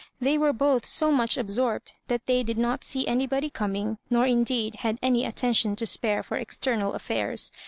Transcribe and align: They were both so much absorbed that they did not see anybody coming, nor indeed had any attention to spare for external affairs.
They 0.19 0.35
were 0.35 0.51
both 0.51 0.83
so 0.83 1.11
much 1.11 1.37
absorbed 1.37 1.91
that 2.07 2.25
they 2.25 2.41
did 2.41 2.57
not 2.57 2.83
see 2.83 3.05
anybody 3.05 3.51
coming, 3.51 3.99
nor 4.09 4.25
indeed 4.25 4.77
had 4.77 4.97
any 5.03 5.25
attention 5.25 5.75
to 5.75 5.85
spare 5.85 6.23
for 6.23 6.37
external 6.37 6.95
affairs. 6.95 7.51